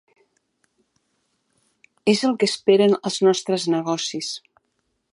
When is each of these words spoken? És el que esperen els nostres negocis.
És 2.15 2.23
el 2.31 2.35
que 2.39 2.49
esperen 2.53 2.99
els 3.11 3.23
nostres 3.29 3.71
negocis. 3.79 4.35